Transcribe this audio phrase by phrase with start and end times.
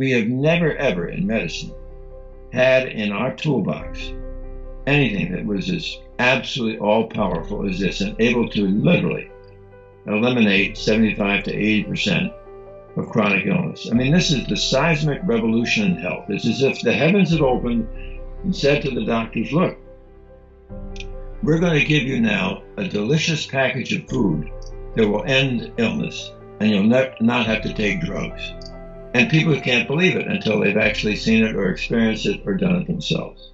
[0.00, 1.70] we have never ever in medicine
[2.54, 4.14] had in our toolbox
[4.86, 9.30] anything that was as absolutely all powerful as this and able to literally
[10.06, 12.32] eliminate 75 to 80 percent
[12.96, 13.88] of chronic illness.
[13.90, 16.30] I mean, this is the seismic revolution in health.
[16.30, 17.86] It's as if the heavens had opened
[18.42, 19.76] and said to the doctors, look,
[21.42, 24.50] we're going to give you now a delicious package of food
[24.96, 28.54] that will end illness, and you'll not have to take drugs.
[29.12, 32.76] And people can't believe it until they've actually seen it or experienced it or done
[32.76, 33.50] it themselves.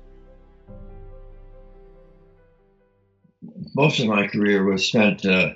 [3.74, 5.54] Most of my career was spent uh,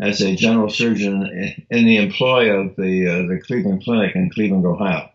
[0.00, 4.66] as a general surgeon in the employ of the, uh, the Cleveland Clinic in Cleveland,
[4.66, 5.10] Ohio.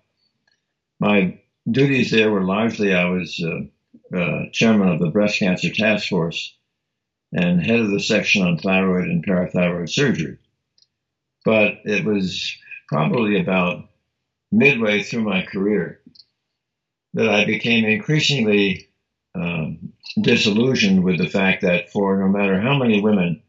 [0.99, 6.07] My duties there were largely I was uh, uh, chairman of the breast cancer task
[6.07, 6.55] force
[7.33, 10.37] and head of the section on thyroid and parathyroid surgery.
[11.45, 12.55] But it was
[12.87, 13.88] probably about
[14.51, 15.99] midway through my career
[17.13, 18.87] that I became increasingly
[19.35, 23.41] um, disillusioned with the fact that for no matter how many women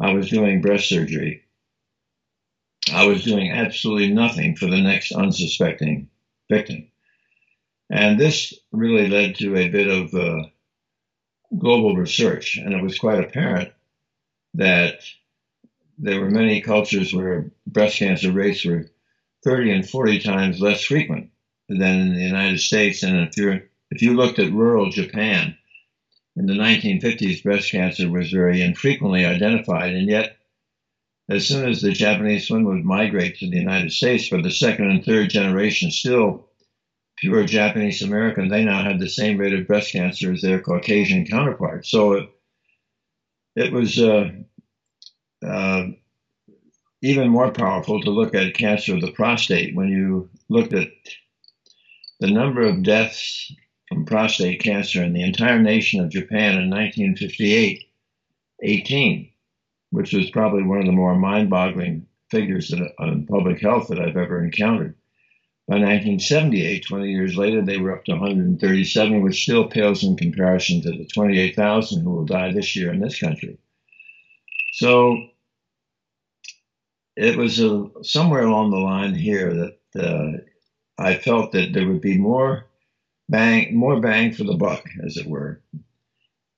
[0.00, 1.42] I was doing breast surgery,
[2.92, 6.08] I was doing absolutely nothing for the next unsuspecting
[6.50, 6.88] victim.
[7.90, 10.42] And this really led to a bit of uh,
[11.56, 13.70] global research, and it was quite apparent
[14.54, 15.00] that
[15.98, 18.86] there were many cultures where breast cancer rates were
[19.44, 21.30] 30 and 40 times less frequent
[21.68, 23.02] than in the United States.
[23.02, 25.56] And if you if you looked at rural Japan
[26.36, 30.36] in the 1950s, breast cancer was very infrequently identified, and yet
[31.28, 34.90] as soon as the Japanese women would migrate to the United States for the second
[34.90, 36.48] and third generation, still
[37.16, 41.26] pure Japanese American, they now had the same rate of breast cancer as their Caucasian
[41.26, 41.90] counterparts.
[41.90, 42.28] So it,
[43.56, 44.30] it was uh,
[45.46, 45.86] uh,
[47.04, 50.88] even more powerful to look at cancer of the prostate when you looked at
[52.18, 53.52] the number of deaths
[53.90, 57.84] from prostate cancer in the entire nation of Japan in 1958,
[58.62, 59.30] 18,
[59.90, 64.16] which was probably one of the more mind boggling figures on public health that I've
[64.16, 64.94] ever encountered.
[65.68, 70.80] By 1978, 20 years later, they were up to 137, which still pales in comparison
[70.80, 73.58] to the 28,000 who will die this year in this country.
[74.72, 75.28] So
[77.16, 82.00] it was a, somewhere along the line here that uh, I felt that there would
[82.00, 82.66] be more
[83.28, 85.60] bang, more bang for the buck, as it were,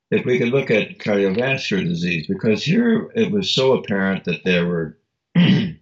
[0.09, 4.65] if we could look at cardiovascular disease, because here it was so apparent that there
[4.65, 4.97] were
[5.35, 5.77] there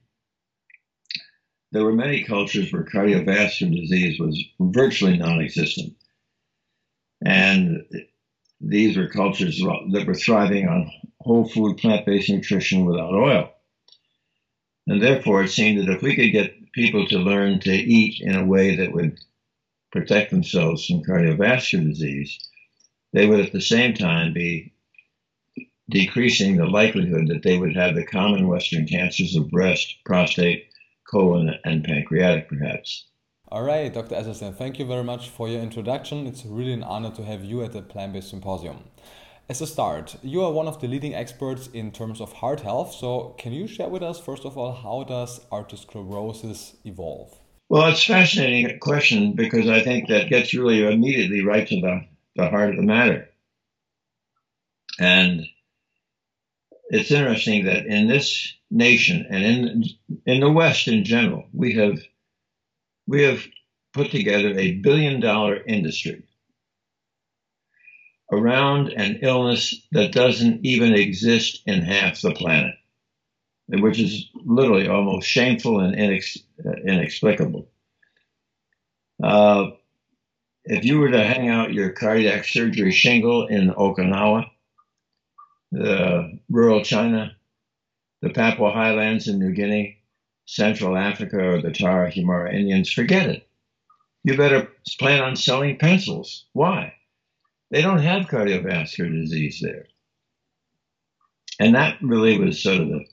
[1.83, 5.93] were many cultures where cardiovascular disease was virtually non-existent,
[7.23, 7.85] and
[8.61, 13.51] these were cultures that were thriving on whole food, plant-based nutrition without oil.
[14.87, 18.35] And therefore, it seemed that if we could get people to learn to eat in
[18.35, 19.19] a way that would
[19.91, 22.37] protect themselves from cardiovascular disease,
[23.13, 24.73] they would at the same time be
[25.89, 30.67] decreasing the likelihood that they would have the common Western cancers of breast, prostate,
[31.09, 33.05] colon, and pancreatic, perhaps.
[33.47, 34.15] All right, Dr.
[34.15, 36.25] Esselstyn, thank you very much for your introduction.
[36.25, 38.83] It's really an honor to have you at the Plant Based Symposium.
[39.47, 42.93] As a start, you are one of the leading experts in terms of heart health.
[42.93, 47.37] So, can you share with us, first of all, how does arteriosclerosis evolve?
[47.69, 52.07] Well, it's a fascinating question because I think that gets really immediately right to the,
[52.35, 53.29] the heart of the matter.
[54.99, 55.45] And
[56.89, 59.83] it's interesting that in this nation and in
[60.25, 61.99] in the West in general, we have
[63.05, 63.45] we have
[63.93, 66.23] put together a billion dollar industry
[68.31, 72.75] around an illness that doesn't even exist in half the planet,
[73.67, 76.43] which is literally almost shameful and inex-
[76.85, 77.67] inexplicable.
[79.21, 79.71] Uh,
[80.65, 84.49] if you were to hang out your cardiac surgery shingle in Okinawa,
[85.71, 87.35] the rural China,
[88.21, 89.99] the Papua Highlands in New Guinea,
[90.47, 93.47] Central Africa, or the Tarahumara Indians, forget it.
[94.23, 96.45] You better plan on selling pencils.
[96.53, 96.94] Why?
[97.71, 99.87] They don't have cardiovascular disease there.
[101.59, 103.05] And that really was sort of the,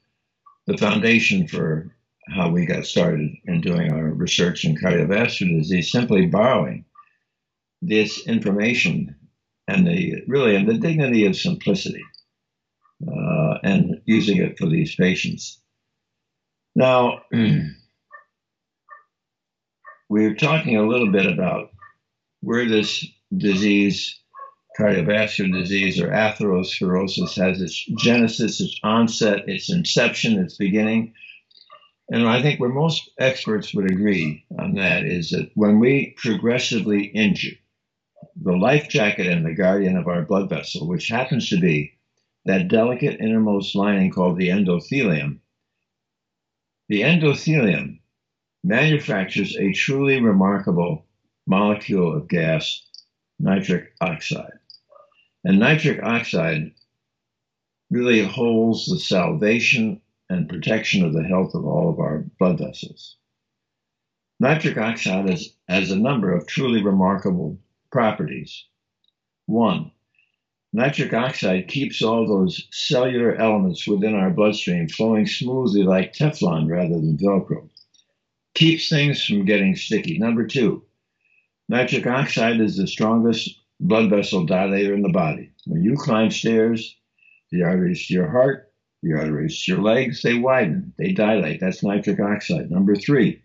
[0.66, 1.94] the foundation for
[2.28, 6.84] how we got started in doing our research in cardiovascular disease, simply borrowing
[7.80, 9.16] this information
[9.68, 12.04] and the really and the dignity of simplicity
[13.06, 15.60] uh, and using it for these patients.
[16.74, 17.22] Now,
[20.08, 21.70] we're talking a little bit about
[22.40, 23.04] where this
[23.36, 24.18] disease,
[24.78, 31.14] cardiovascular disease or atherosclerosis, has its genesis, its onset, its inception, its beginning.
[32.10, 37.04] and I think where most experts would agree on that is that when we progressively
[37.06, 37.56] injure
[38.36, 41.92] the life jacket and the guardian of our blood vessel, which happens to be
[42.44, 45.38] that delicate innermost lining called the endothelium,
[46.88, 48.00] the endothelium
[48.64, 51.06] manufactures a truly remarkable
[51.46, 52.82] molecule of gas,
[53.38, 54.58] nitric oxide.
[55.44, 56.72] And nitric oxide
[57.90, 60.00] really holds the salvation
[60.30, 63.16] and protection of the health of all of our blood vessels.
[64.40, 67.58] Nitric oxide has, has a number of truly remarkable
[67.90, 68.64] properties.
[69.46, 69.90] One,
[70.72, 76.94] nitric oxide keeps all those cellular elements within our bloodstream flowing smoothly like Teflon rather
[76.94, 77.68] than Velcro.
[78.54, 80.18] Keeps things from getting sticky.
[80.18, 80.84] Number two,
[81.68, 85.50] nitric oxide is the strongest blood vessel dilator in the body.
[85.66, 86.96] When you climb stairs,
[87.50, 91.58] the arteries to your heart, the arteries to your legs, they widen, they dilate.
[91.60, 92.70] That's nitric oxide.
[92.70, 93.42] Number three,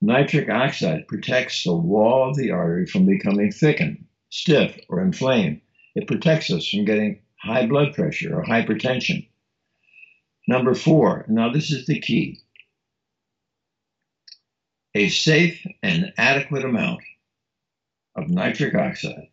[0.00, 5.60] nitric oxide protects the wall of the artery from becoming thickened, stiff, or inflamed.
[5.94, 9.28] It protects us from getting high blood pressure or hypertension.
[10.48, 12.40] Number four, now this is the key
[14.96, 17.00] a safe and adequate amount
[18.16, 19.28] of nitric oxide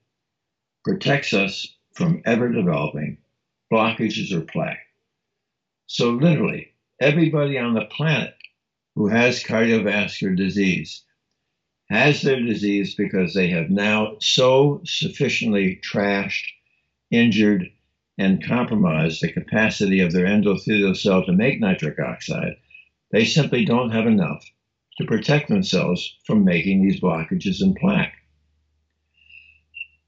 [0.83, 3.17] protects us from ever developing
[3.71, 4.85] blockages or plaque.
[5.87, 8.33] So, literally, everybody on the planet
[8.95, 11.03] who has cardiovascular disease
[11.89, 16.45] has their disease because they have now so sufficiently trashed,
[17.11, 17.69] injured,
[18.17, 22.55] and compromised the capacity of their endothelial cell to make nitric oxide.
[23.11, 24.45] They simply don't have enough
[24.97, 28.13] to protect themselves from making these blockages and plaque.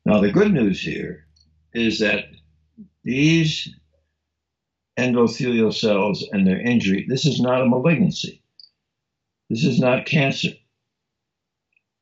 [0.05, 1.25] Now, the good news here
[1.73, 2.25] is that
[3.03, 3.73] these
[4.97, 8.43] endothelial cells and their injury, this is not a malignancy.
[9.49, 10.49] This is not cancer.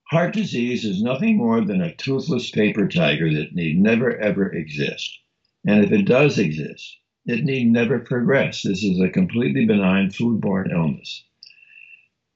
[0.09, 5.19] Heart disease is nothing more than a toothless paper tiger that need never ever exist.
[5.65, 8.63] And if it does exist, it need never progress.
[8.63, 11.23] This is a completely benign foodborne illness.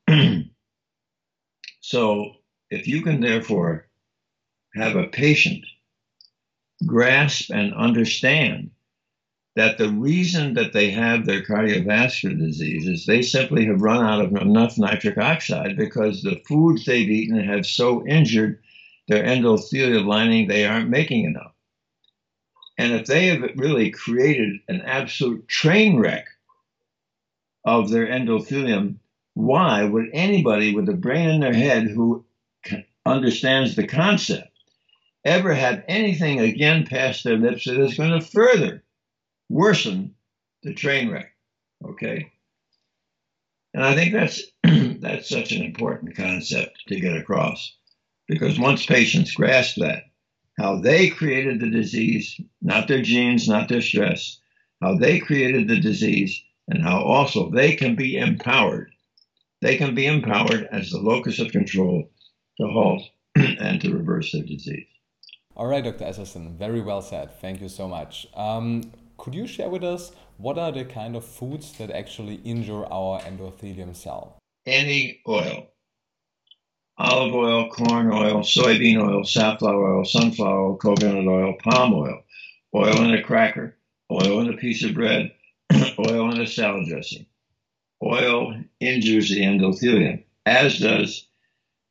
[1.81, 2.35] so,
[2.69, 3.87] if you can therefore
[4.75, 5.65] have a patient
[6.85, 8.71] grasp and understand
[9.55, 14.23] that the reason that they have their cardiovascular disease is they simply have run out
[14.23, 18.59] of enough nitric oxide because the foods they've eaten have so injured
[19.07, 21.53] their endothelial lining they aren't making enough.
[22.77, 26.25] And if they have really created an absolute train wreck
[27.63, 28.97] of their endothelium,
[29.35, 32.25] why would anybody with a brain in their head who
[33.05, 34.49] understands the concept
[35.25, 38.83] ever have anything again past their lips that is going to further
[39.49, 40.15] worsen
[40.63, 41.33] the train wreck.
[41.83, 42.31] Okay?
[43.73, 44.43] And I think that's
[45.01, 47.75] that's such an important concept to get across.
[48.27, 50.03] Because once patients grasp that,
[50.57, 54.39] how they created the disease, not their genes, not their stress,
[54.81, 58.91] how they created the disease, and how also they can be empowered.
[59.61, 62.09] They can be empowered as the locus of control
[62.59, 63.03] to halt
[63.35, 64.87] and to reverse their disease.
[65.55, 66.03] All right, Dr.
[66.03, 67.39] Esselstyn, very well said.
[67.39, 68.27] Thank you so much.
[68.33, 72.85] Um, could you share with us what are the kind of foods that actually injure
[72.91, 74.37] our endothelium cell?
[74.65, 75.67] Any oil.
[76.97, 82.21] Olive oil, corn oil, soybean oil, safflower oil, sunflower oil, coconut oil, palm oil,
[82.73, 83.77] oil in a cracker,
[84.11, 85.31] oil in a piece of bread,
[85.99, 87.25] oil in a salad dressing.
[88.03, 91.27] Oil injures the endothelium, as does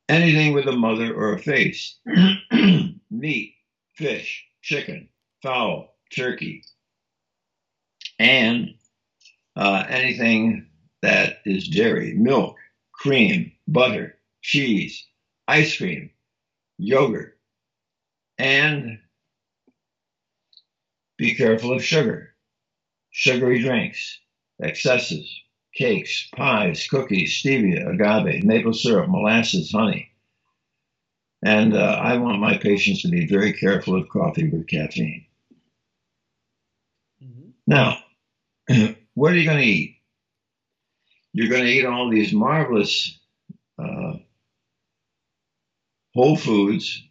[0.07, 1.97] anything with a mother or a face.
[3.11, 3.54] Meat,
[3.97, 5.09] fish, chicken,
[5.41, 6.63] fowl, turkey,
[8.19, 8.75] and
[9.55, 10.67] uh, anything
[11.01, 12.57] that is dairy, milk,
[12.93, 15.05] cream, butter, cheese,
[15.47, 16.09] ice cream,
[16.77, 17.37] yogurt,
[18.37, 18.99] and
[21.17, 22.35] be careful of sugar,
[23.11, 24.19] sugary drinks,
[24.61, 25.41] excesses,
[25.73, 30.11] cakes, pies, cookies, stevia, agave, maple syrup, molasses, honey.
[31.45, 35.27] And uh, I want my patients to be very careful of coffee with caffeine.
[37.23, 37.49] Mm-hmm.
[37.67, 37.99] Now,
[39.13, 39.97] what are you going to eat?
[41.33, 43.19] You're going to eat all these marvelous
[43.77, 44.13] uh,
[46.15, 47.03] whole foods,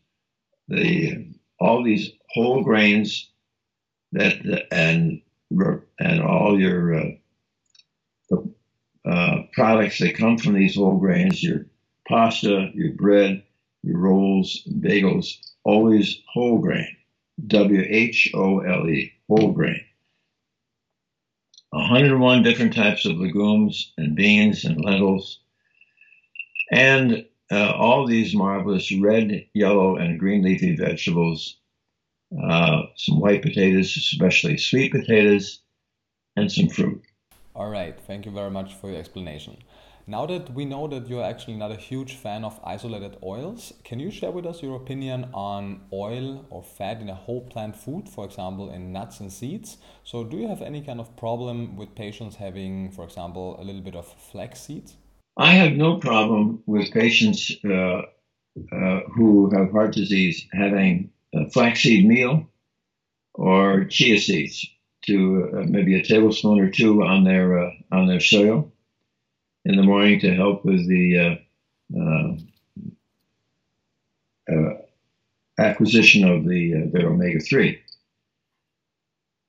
[0.67, 1.29] the
[1.61, 3.31] all these whole grains
[4.13, 5.21] that and
[6.01, 8.37] and all your uh,
[9.09, 11.67] uh, products that come from these whole grains, your
[12.09, 13.45] pasta, your bread,
[13.87, 16.97] rolls, bagels, always whole grain.
[17.47, 19.81] W H O L E, whole grain.
[21.71, 25.41] 101 different types of legumes and beans and lentils,
[26.71, 31.57] and uh, all these marvelous red, yellow, and green leafy vegetables,
[32.43, 35.61] uh, some white potatoes, especially sweet potatoes,
[36.37, 37.03] and some fruit.
[37.57, 39.57] All right, thank you very much for your explanation.
[40.07, 43.99] Now that we know that you're actually not a huge fan of isolated oils, can
[43.99, 48.07] you share with us your opinion on oil or fat in a whole plant food,
[48.07, 49.79] for example, in nuts and seeds?
[50.03, 53.81] So, do you have any kind of problem with patients having, for example, a little
[53.81, 54.97] bit of flax seeds?
[55.39, 58.03] I have no problem with patients uh,
[58.73, 61.13] uh, who have heart disease having
[61.53, 62.51] flaxseed meal
[63.33, 64.67] or chia seeds
[65.07, 68.74] to uh, maybe a tablespoon or two on their uh, on their cereal
[69.65, 71.39] in the morning to help with the
[71.97, 72.37] uh,
[74.53, 74.75] uh,
[75.59, 77.81] acquisition of the their omega three.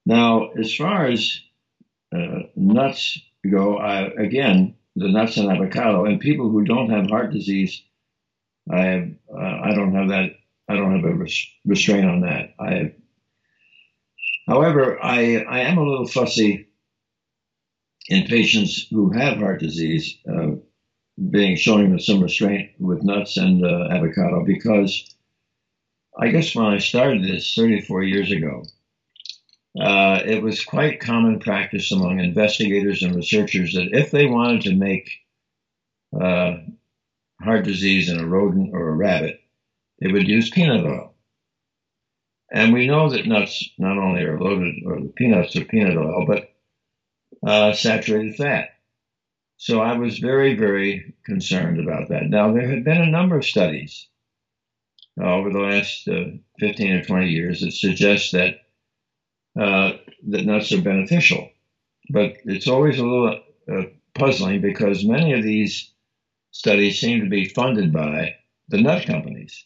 [0.06, 1.42] Now, as far as
[2.56, 3.20] nuts
[3.50, 6.06] go, I, again, the nuts and avocado.
[6.06, 7.82] And people who don't have heart disease,
[8.72, 10.32] I have, uh, I don't have that.
[10.68, 12.56] I don't have a res- restraint on that.
[12.60, 12.92] I, have,
[14.48, 16.70] however, I I am a little fussy
[18.08, 20.52] in patients who have heart disease, uh,
[21.30, 25.16] being showing some restraint with nuts and uh, avocado because
[26.18, 28.64] I guess when I started this 34 years ago,
[29.80, 34.76] uh, it was quite common practice among investigators and researchers that if they wanted to
[34.76, 35.10] make
[36.20, 36.58] uh,
[37.42, 39.42] heart disease in a rodent or a rabbit,
[40.00, 41.14] they would use peanut oil.
[42.52, 46.26] And we know that nuts not only are loaded, or the peanuts are peanut oil,
[46.26, 46.55] but
[47.46, 48.70] uh, saturated fat.
[49.58, 52.30] So I was very, very concerned about that.
[52.30, 54.08] Now, there have been a number of studies
[55.20, 58.62] uh, over the last uh, 15 or 20 years that suggest that
[59.58, 59.94] uh,
[60.28, 61.50] that nuts are beneficial.
[62.10, 63.40] But it's always a little
[63.72, 63.84] uh,
[64.14, 65.94] puzzling because many of these
[66.52, 68.36] studies seem to be funded by
[68.68, 69.64] the nut companies.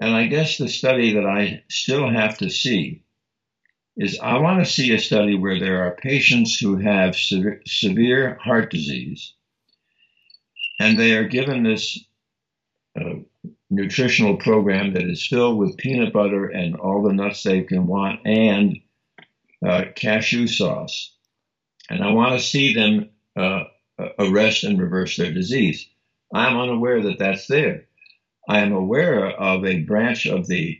[0.00, 3.02] And I guess the study that I still have to see
[3.98, 8.38] is I want to see a study where there are patients who have severe, severe
[8.40, 9.34] heart disease
[10.78, 11.98] and they are given this
[12.98, 13.14] uh,
[13.70, 18.20] nutritional program that is filled with peanut butter and all the nuts they can want
[18.24, 18.78] and
[19.66, 21.14] uh, cashew sauce.
[21.90, 23.64] And I want to see them uh,
[24.18, 25.88] arrest and reverse their disease.
[26.32, 27.86] I'm unaware that that's there.
[28.48, 30.78] I am aware of a branch of the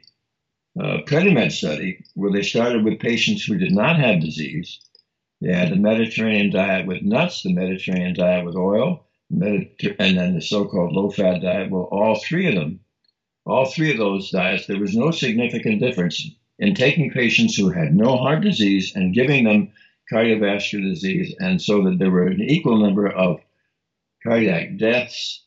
[0.81, 4.79] uh, Predimed study where they started with patients who did not have disease.
[5.41, 10.35] They had the Mediterranean diet with nuts, the Mediterranean diet with oil, Mediter- and then
[10.35, 11.71] the so-called low-fat diet.
[11.71, 12.81] Well, all three of them,
[13.47, 17.95] all three of those diets, there was no significant difference in taking patients who had
[17.95, 19.73] no heart disease and giving them
[20.13, 23.41] cardiovascular disease, and so that there were an equal number of
[24.23, 25.45] cardiac deaths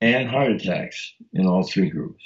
[0.00, 2.22] and heart attacks in all three groups.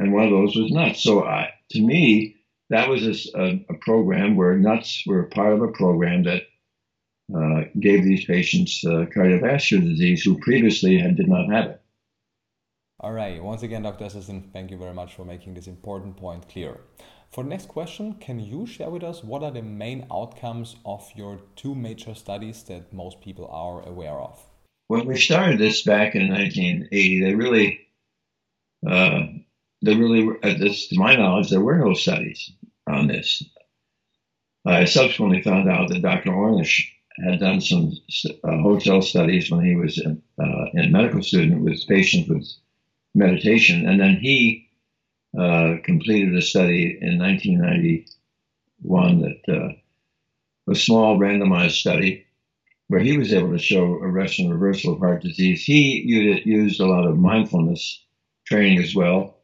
[0.00, 1.02] And one of those was nuts.
[1.02, 2.36] So I, to me,
[2.70, 3.04] that was
[3.34, 6.44] a, a, program where nuts were part of a program that
[7.36, 11.82] uh, gave these patients uh, cardiovascular disease who previously had, did not have it.
[13.00, 13.42] All right.
[13.42, 14.06] Once again, Dr.
[14.06, 16.80] Esselstyn, thank you very much for making this important point clear.
[17.30, 21.10] For the next question, can you share with us what are the main outcomes of
[21.14, 24.42] your two major studies that most people are aware of?
[24.88, 27.80] When we started this back in 1980, they really,
[28.86, 29.26] uh,
[29.82, 32.52] they really, at this, to my knowledge, there were no studies
[32.86, 33.42] on this.
[34.66, 36.30] I subsequently found out that Dr.
[36.30, 36.86] Ornish
[37.24, 37.92] had done some
[38.44, 42.46] uh, hotel studies when he was a, uh, a medical student with patients with
[43.14, 44.68] meditation, and then he
[45.38, 49.72] uh, completed a study in 1991 that uh,
[50.70, 52.26] a small randomized study
[52.88, 55.62] where he was able to show arrest and reversal of heart disease.
[55.62, 56.02] He
[56.44, 58.04] used a lot of mindfulness
[58.44, 59.39] training as well.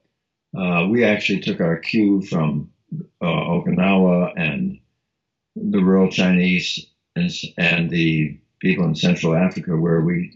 [0.56, 2.70] Uh, we actually took our cue from
[3.20, 4.78] uh, Okinawa and
[5.54, 10.32] the rural Chinese and, and the people in Central Africa, where we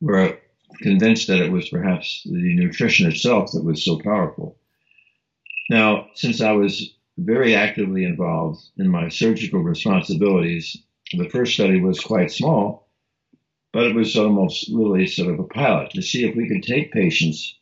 [0.00, 0.38] were
[0.82, 4.56] convinced that it was perhaps the nutrition itself that was so powerful.
[5.68, 10.76] Now, since I was very actively involved in my surgical responsibilities,
[11.12, 12.88] the first study was quite small,
[13.72, 16.92] but it was almost really sort of a pilot to see if we could take
[16.92, 17.56] patients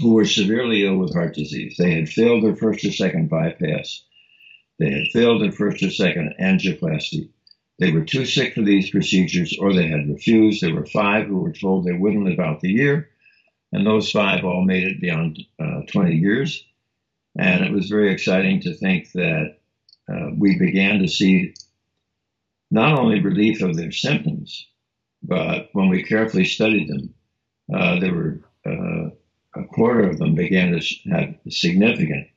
[0.00, 1.76] who were severely ill with heart disease.
[1.76, 4.02] They had failed their first or second bypass.
[4.78, 7.30] They had failed their first or second angioplasty.
[7.78, 10.62] They were too sick for these procedures or they had refused.
[10.62, 13.08] There were five who were told they wouldn't live out the year,
[13.72, 16.64] and those five all made it beyond uh, 20 years.
[17.36, 19.58] And it was very exciting to think that
[20.12, 21.54] uh, we began to see
[22.70, 24.66] not only relief of their symptoms,
[25.22, 27.14] but when we carefully studied them,
[27.72, 29.10] uh, there were uh,
[29.54, 32.28] a quarter of them began to have significant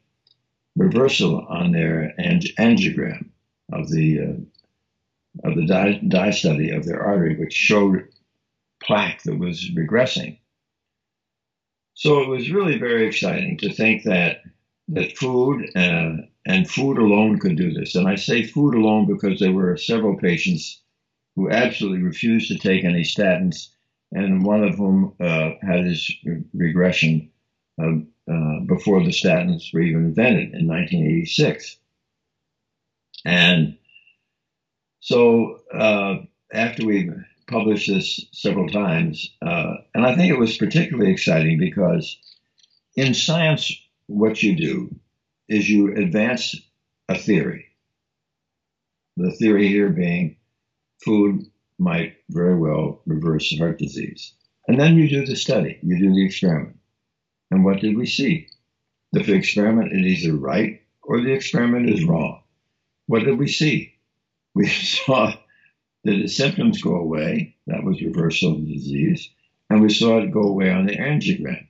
[0.76, 3.30] reversal on their ang- angiogram
[3.72, 8.08] of the uh, of the dye, dye study of their artery, which showed
[8.84, 10.38] plaque that was regressing.
[11.94, 14.42] So it was really very exciting to think that
[14.90, 16.14] that food uh,
[16.46, 17.96] and food alone could do this.
[17.96, 20.82] And I say food alone because there were several patients
[21.36, 23.70] who absolutely refused to take any statins,
[24.12, 26.12] and one of whom uh, had his
[26.54, 27.30] regression
[27.82, 27.92] uh,
[28.32, 31.78] uh before the statins were even invented in 1986.
[33.26, 33.78] And
[35.00, 36.18] so uh,
[36.54, 37.12] after we
[37.48, 42.18] published this several times, uh, and I think it was particularly exciting because
[42.96, 43.72] in science,
[44.08, 44.96] what you do
[45.48, 46.56] is you advance
[47.10, 47.68] a theory.
[49.18, 50.38] The theory here being
[51.04, 51.51] food
[51.82, 54.34] might very well reverse heart disease.
[54.68, 56.78] And then you do the study, you do the experiment.
[57.50, 58.48] And what did we see?
[59.12, 62.44] The experiment is either right or the experiment is wrong.
[63.08, 63.96] What did we see?
[64.54, 65.34] We saw
[66.04, 67.56] that the symptoms go away.
[67.66, 69.30] That was reversal of the disease.
[69.70, 71.68] And we saw it go away on the angiogram.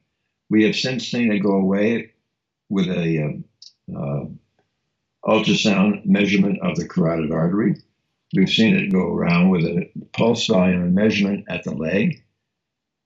[0.49, 2.11] We have since seen it go away
[2.69, 3.41] with a
[3.93, 4.25] uh, uh,
[5.25, 7.77] ultrasound measurement of the carotid artery.
[8.35, 12.23] We've seen it go around with a pulse volume measurement at the leg.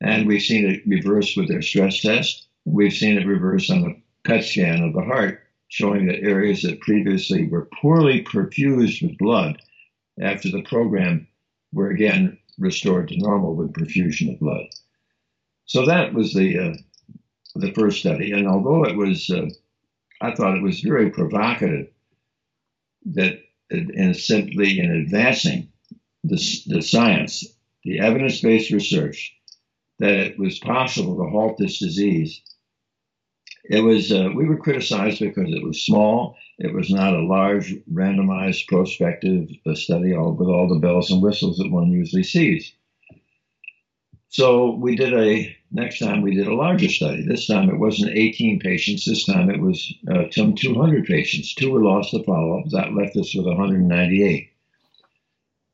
[0.01, 2.47] And we've seen it reverse with their stress test.
[2.65, 6.81] We've seen it reverse on the PET scan of the heart, showing that areas that
[6.81, 9.61] previously were poorly perfused with blood
[10.19, 11.27] after the program
[11.73, 14.65] were again restored to normal with perfusion of blood.
[15.65, 16.73] So that was the uh,
[17.55, 19.49] the first study, and although it was, uh,
[20.21, 21.87] I thought it was very provocative
[23.05, 25.69] that in simply in advancing
[26.23, 27.45] the, the science,
[27.83, 29.35] the evidence-based research,
[29.99, 32.41] that it was possible to halt this disease.
[33.67, 36.37] It was uh, we were criticized because it was small.
[36.57, 41.21] It was not a large, randomized, prospective uh, study all, with all the bells and
[41.21, 42.73] whistles that one usually sees.
[44.35, 47.25] So we did a next time we did a larger study.
[47.25, 49.05] This time it wasn't 18 patients.
[49.05, 51.55] This time it was uh, some 200 patients.
[51.55, 52.65] Two were lost to follow up.
[52.71, 54.49] That left us with 198.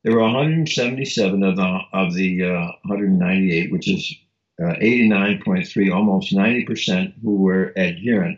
[0.03, 4.15] There were 177 of the of the uh, 198, which is
[4.61, 8.37] uh, 89.3, almost 90 percent, who were adherent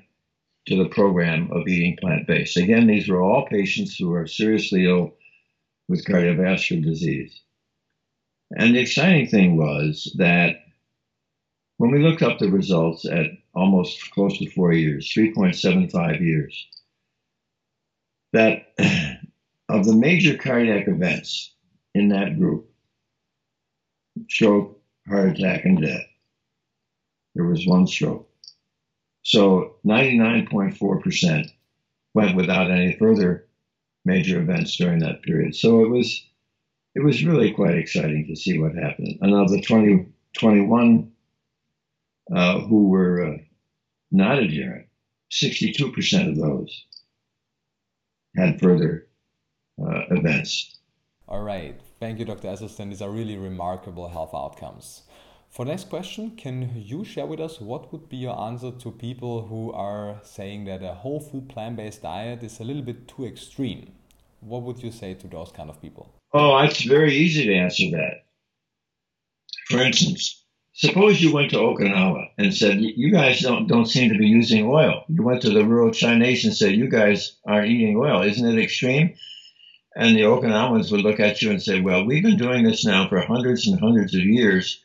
[0.68, 2.56] to the program of eating plant based.
[2.56, 5.16] Again, these were all patients who are seriously ill
[5.90, 7.42] with cardiovascular disease.
[8.56, 10.66] And the exciting thing was that
[11.78, 16.68] when we looked up the results at almost close to four years, 3.75 years,
[18.32, 18.74] that
[19.70, 21.54] of the major cardiac events
[21.96, 22.70] in that group,
[24.30, 26.06] stroke, heart attack, and death,
[27.36, 28.30] there was one stroke.
[29.24, 31.50] So 99.4%
[32.13, 33.48] went without any further
[34.06, 35.56] major events during that period.
[35.56, 36.24] So it was
[36.95, 39.17] it was really quite exciting to see what happened.
[39.21, 40.06] And of the 20,
[40.38, 41.12] 21
[42.34, 43.38] uh, who were uh,
[44.12, 44.88] not adherent,
[45.32, 46.86] 62% of those
[48.36, 49.08] had further
[49.82, 50.77] uh, events.
[51.27, 51.79] All right.
[51.99, 52.47] Thank you, Dr.
[52.47, 52.89] Esselstyn.
[52.89, 55.03] These are really remarkable health outcomes.
[55.49, 59.47] For next question, can you share with us what would be your answer to people
[59.47, 63.25] who are saying that a whole food plant based diet is a little bit too
[63.25, 63.91] extreme?
[64.41, 66.12] What would you say to those kind of people?
[66.34, 68.26] Oh, it's very easy to answer that.
[69.69, 70.43] For instance,
[70.74, 74.65] suppose you went to Okinawa and said, "You guys don't don't seem to be using
[74.65, 78.24] oil." You went to the rural Chinese and said, "You guys aren't eating oil.
[78.24, 79.13] Isn't it extreme?"
[79.96, 83.08] And the Okinawans would look at you and say, "Well, we've been doing this now
[83.08, 84.84] for hundreds and hundreds of years,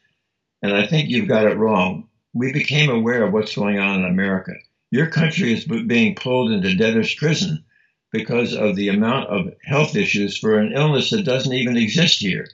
[0.62, 4.04] and I think you've got it wrong." We became aware of what's going on in
[4.04, 4.52] America.
[4.90, 7.64] Your country is being pulled into debtor's prison
[8.12, 12.48] because of the amount of health issues for an illness that doesn't even exist here.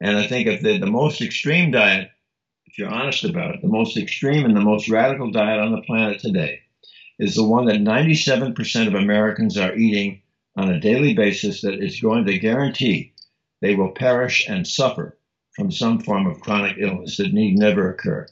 [0.00, 2.10] And I think if the, the most extreme diet,
[2.66, 5.82] if you're honest about it, the most extreme and the most radical diet on the
[5.82, 6.60] planet today
[7.18, 10.22] is the one that 97% of Americans are eating
[10.56, 13.12] on a daily basis that is going to guarantee
[13.60, 15.16] they will perish and suffer
[15.54, 18.26] from some form of chronic illness that need never occur.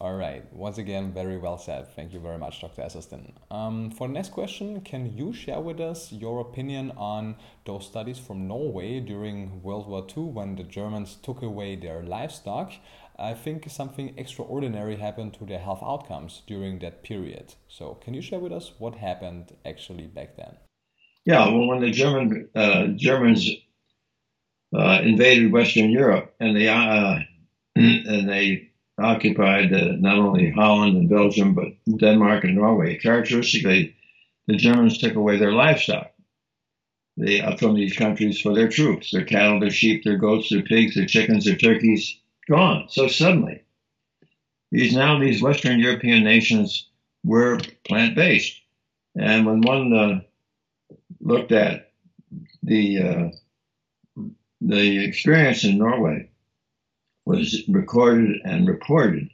[0.00, 0.50] All right.
[0.50, 1.94] Once again, very well said.
[1.94, 2.80] Thank you very much, Dr.
[2.80, 3.34] Esselstyn.
[3.50, 7.36] Um, for the next question, can you share with us your opinion on
[7.66, 12.72] those studies from Norway during World War II when the Germans took away their livestock?
[13.18, 17.54] I think something extraordinary happened to their health outcomes during that period.
[17.68, 20.56] So, can you share with us what happened actually back then?
[21.26, 23.50] Yeah, well, when the German uh, Germans
[24.74, 27.18] uh, invaded Western Europe and they uh,
[27.76, 28.69] and they
[29.00, 33.96] occupied uh, not only Holland and Belgium but Denmark and Norway, characteristically,
[34.46, 36.12] the Germans took away their livestock.
[37.16, 40.62] They, uh, from these countries for their troops, their cattle, their sheep, their goats, their
[40.62, 42.86] pigs, their chickens, their turkeys, gone.
[42.88, 43.62] So suddenly.
[44.70, 46.88] These now these Western European nations
[47.24, 48.60] were plant based,
[49.16, 50.20] and when one uh,
[51.20, 51.90] looked at
[52.62, 54.22] the uh,
[54.60, 56.29] the experience in Norway
[57.30, 59.30] was recorded and reported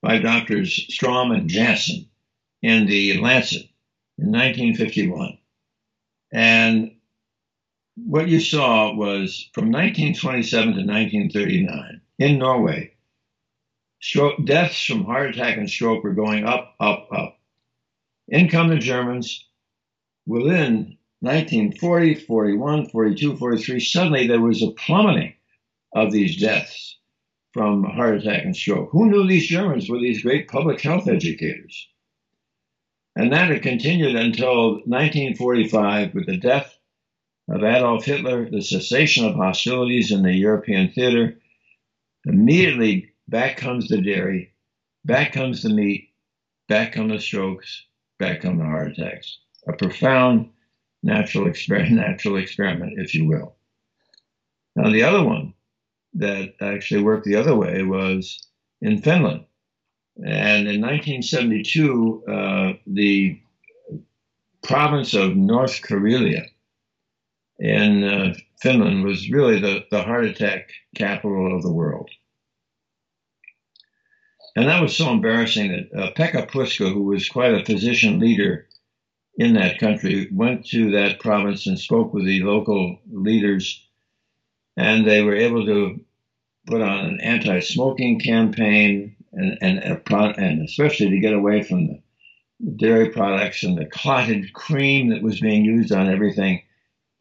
[0.00, 2.08] by doctors Strom and Jensen
[2.62, 3.68] in the Lancet
[4.16, 5.36] in 1951.
[6.32, 6.92] And
[7.94, 12.94] what you saw was from 1927 to 1939 in Norway,
[14.44, 17.38] deaths from heart attack and stroke were going up, up, up.
[18.28, 19.44] In come the Germans.
[20.26, 25.34] Within 1940, 41, 42, 43, suddenly there was a plummeting
[25.94, 26.96] of these deaths
[27.56, 28.90] from heart attack and stroke.
[28.90, 31.88] Who knew these Germans were these great public health educators?
[33.16, 36.76] And that had continued until 1945 with the death
[37.48, 41.38] of Adolf Hitler, the cessation of hostilities in the European theater.
[42.26, 44.52] Immediately back comes the dairy,
[45.06, 46.10] back comes the meat,
[46.68, 47.86] back come the strokes,
[48.18, 49.38] back come the heart attacks.
[49.66, 50.50] A profound
[51.02, 53.56] natural, exper- natural experiment, if you will.
[54.74, 55.54] Now, the other one
[56.18, 58.46] that actually worked the other way was
[58.80, 59.44] in Finland.
[60.16, 63.38] And in 1972, uh, the
[64.62, 66.46] province of North Karelia
[67.58, 72.10] in uh, Finland was really the, the heart attack capital of the world.
[74.56, 78.66] And that was so embarrassing that uh, Pekka Puska, who was quite a physician leader
[79.36, 83.86] in that country, went to that province and spoke with the local leaders,
[84.78, 86.00] and they were able to
[86.66, 92.02] put on an anti-smoking campaign and and and especially to get away from the
[92.76, 96.62] dairy products and the clotted cream that was being used on everything,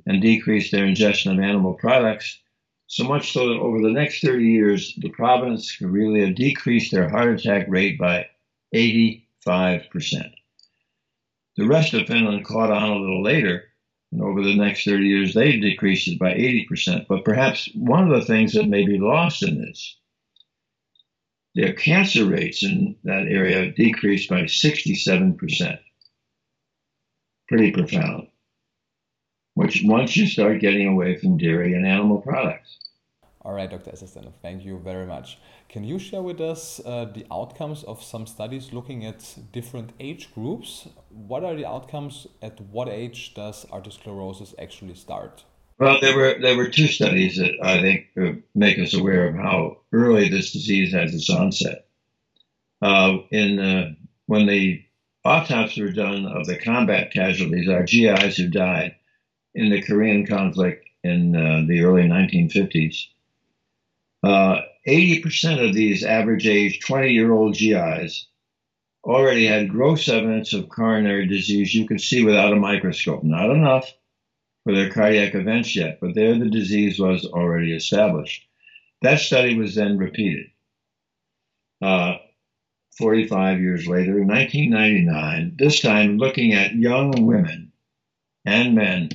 [0.06, 2.40] and decrease their ingestion of animal products.
[2.88, 6.92] So much so that over the next 30 years, the province could really have decreased
[6.92, 8.28] their heart attack rate by
[8.74, 9.22] 85%.
[11.58, 13.64] The rest of Finland caught on a little later,
[14.12, 17.08] and over the next 30 years, they decreased it by 80%.
[17.08, 19.98] But perhaps one of the things that may be lost in this,
[21.56, 25.80] their cancer rates in that area decreased by 67%.
[27.48, 28.28] Pretty profound
[29.56, 32.78] which once you start getting away from dairy and animal products.
[33.46, 33.92] All right, Dr.
[33.92, 35.38] Esselstyn, thank you very much.
[35.70, 40.34] Can you share with us uh, the outcomes of some studies looking at different age
[40.34, 40.88] groups?
[41.10, 42.26] What are the outcomes?
[42.42, 45.44] At what age does arteriosclerosis actually start?
[45.78, 48.08] Well, there were there were two studies that I think
[48.56, 51.86] make us aware of how early this disease has its onset.
[52.82, 53.94] Uh, in uh,
[54.26, 54.84] when the
[55.24, 58.96] autopsies were done of the combat casualties, our GIs who died,
[59.54, 63.06] in the Korean conflict in uh, the early 1950s,
[64.26, 68.28] uh, 80% of these average age 20 year old GIs
[69.04, 73.24] already had gross evidence of coronary disease you can see without a microscope.
[73.24, 73.92] Not enough
[74.64, 78.48] for their cardiac events yet, but there the disease was already established.
[79.04, 80.48] That study was then repeated.
[81.84, 82.16] Uh,
[82.98, 87.74] 45 years later, in 1999, this time looking at young women
[88.44, 89.10] and men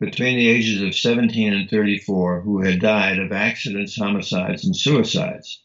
[0.00, 5.62] between the ages of 17 and 34 who had died of accidents, homicides, and suicides.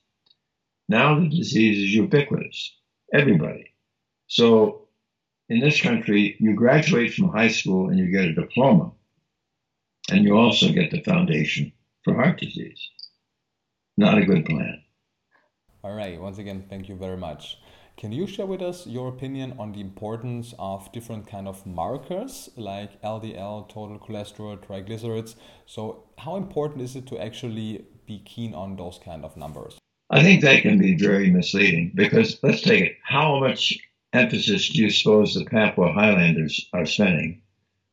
[0.89, 2.75] Now the disease is ubiquitous,
[3.13, 3.73] everybody.
[4.27, 4.89] So
[5.47, 8.91] in this country, you graduate from high school and you get a diploma,
[10.11, 11.71] and you also get the foundation
[12.03, 12.89] for heart disease.
[13.97, 14.83] Not a good plan.
[15.83, 16.19] All right.
[16.19, 17.57] Once again, thank you very much.
[17.97, 22.49] Can you share with us your opinion on the importance of different kind of markers
[22.57, 25.35] like LDL, total cholesterol, triglycerides?
[25.65, 29.77] So how important is it to actually be keen on those kind of numbers?
[30.09, 32.97] I think that can be very misleading because let's take it.
[33.01, 33.77] How much
[34.11, 37.41] emphasis do you suppose the Papua Highlanders are spending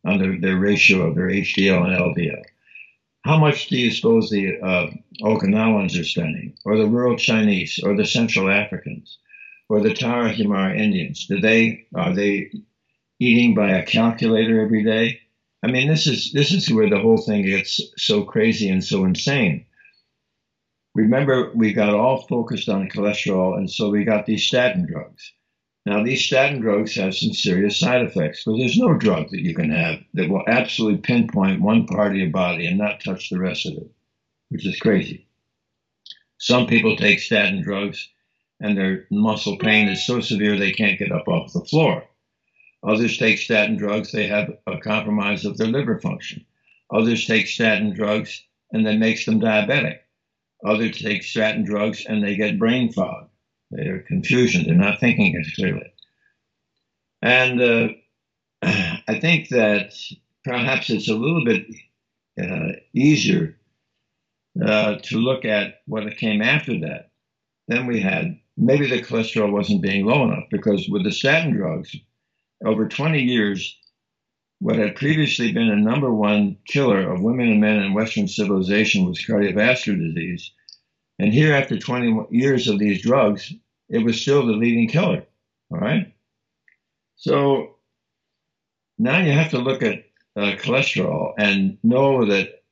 [0.05, 2.43] on their, their ratio of their HDL and LDL?
[3.25, 4.91] How much do you suppose the uh,
[5.23, 9.19] Okinawans are spending, or the rural Chinese, or the Central Africans?
[9.72, 11.26] Or the Tarahumara Indians?
[11.26, 12.50] Do they are they
[13.18, 15.20] eating by a calculator every day?
[15.62, 19.06] I mean, this is this is where the whole thing gets so crazy and so
[19.06, 19.64] insane.
[20.94, 25.32] Remember, we got all focused on cholesterol, and so we got these statin drugs.
[25.87, 29.54] Now, these statin drugs have some serious side effects, but there's no drug that you
[29.54, 33.40] can have that will absolutely pinpoint one part of your body and not touch the
[33.40, 33.90] rest of it,
[34.50, 35.26] which is crazy.
[36.37, 38.12] Some people take statin drugs
[38.62, 42.05] and their muscle pain is so severe they can't get up off the floor.
[42.85, 46.46] Others take statin drugs, they have a compromise of their liver function.
[46.92, 49.98] Others take statin drugs and that makes them diabetic.
[50.64, 53.29] Others take statin drugs and they get brain fog.
[53.70, 54.64] They're confusion.
[54.64, 55.92] They're not thinking as clearly.
[57.20, 57.88] And uh,
[58.62, 59.92] I think that
[60.44, 61.66] perhaps it's a little bit
[62.40, 63.57] uh, easier
[64.64, 67.11] uh, to look at what came after that.
[67.68, 71.95] Then we had maybe the cholesterol wasn't being low enough because with the statin drugs,
[72.65, 73.79] over 20 years,
[74.61, 79.07] what had previously been a number one killer of women and men in Western civilization
[79.07, 80.53] was cardiovascular disease.
[81.19, 83.53] And here, after 20 years of these drugs,
[83.88, 85.25] it was still the leading killer.
[85.71, 86.15] All right.
[87.17, 87.77] So
[88.99, 90.05] now you have to look at
[90.37, 92.62] uh, cholesterol and know that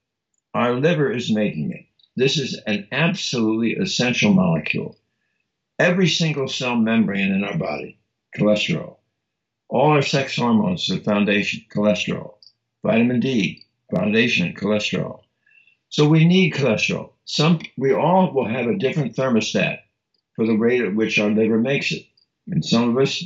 [0.55, 1.87] our liver is making it.
[2.17, 4.97] This is an absolutely essential molecule.
[5.81, 7.97] Every single cell membrane in our body,
[8.37, 8.99] cholesterol.
[9.71, 12.35] All our sex hormones, the foundation, cholesterol.
[12.85, 15.23] Vitamin D, foundation, cholesterol.
[15.89, 17.13] So we need cholesterol.
[17.25, 19.79] Some, we all will have a different thermostat
[20.37, 22.05] for the rate at which our liver makes it.
[22.47, 23.25] And some of us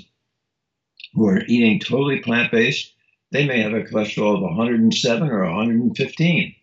[1.14, 2.92] who are eating totally plant based,
[3.32, 6.54] they may have a cholesterol of 107 or 115.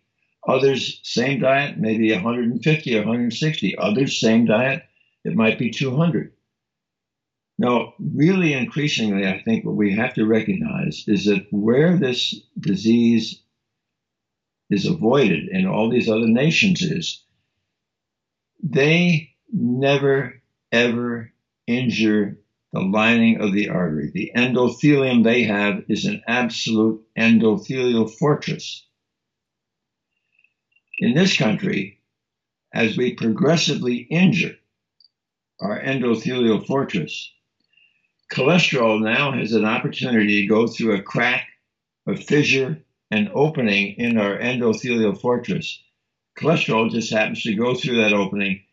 [0.48, 3.78] Others, same diet, maybe 150 or 160.
[3.78, 4.84] Others, same diet,
[5.24, 6.34] it might be 200.
[7.58, 13.42] Now, really increasingly, I think what we have to recognize is that where this disease
[14.70, 17.24] is avoided in all these other nations is
[18.64, 21.32] they never ever
[21.68, 22.40] injure
[22.74, 24.10] the lining of the artery.
[24.12, 28.86] The endothelium they have is an absolute endothelial fortress.
[31.00, 32.00] In this country,
[32.74, 34.56] as we progressively injure
[35.62, 37.32] our endothelial fortress,
[38.34, 41.48] cholesterol now has an opportunity to go through a crack,
[42.08, 45.82] a fissure, an opening in our endothelial fortress.
[46.40, 48.64] Cholesterol just happens to go through that opening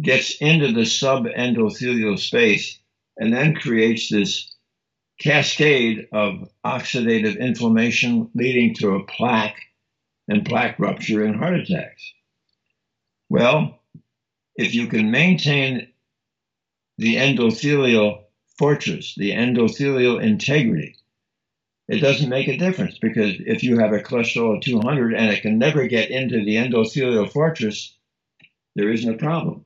[0.00, 2.78] gets into the subendothelial space
[3.16, 4.54] and then creates this
[5.18, 9.58] cascade of oxidative inflammation leading to a plaque
[10.28, 12.12] and plaque rupture and heart attacks.
[13.30, 13.80] Well,
[14.56, 15.88] if you can maintain
[16.98, 18.24] the endothelial
[18.58, 20.96] fortress, the endothelial integrity,
[21.88, 25.42] it doesn't make a difference because if you have a cholesterol of 200 and it
[25.42, 27.96] can never get into the endothelial fortress,
[28.74, 29.64] there isn't a problem.